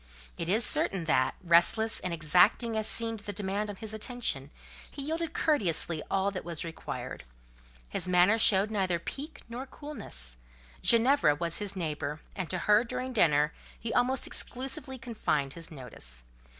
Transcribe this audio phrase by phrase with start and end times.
[0.35, 4.49] It is certain that, restless and exacting as seemed the demand on his attention,
[4.89, 7.23] he yielded courteously all that was required:
[7.87, 10.37] his manner showed neither pique nor coolness:
[10.81, 16.23] Ginevra was his neighbour, and to her, during dinner, he almost exclusively confined his notice.